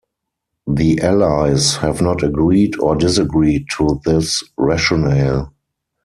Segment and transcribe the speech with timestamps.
[0.65, 5.53] The Allies have not agreed or disagreed to this rationale.